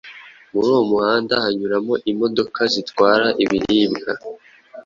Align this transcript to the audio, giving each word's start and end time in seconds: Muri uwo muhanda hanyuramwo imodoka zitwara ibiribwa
Muri 0.51 0.67
uwo 0.73 0.81
muhanda 0.91 1.33
hanyuramwo 1.43 1.93
imodoka 2.11 2.59
zitwara 2.73 3.27
ibiribwa 3.43 4.11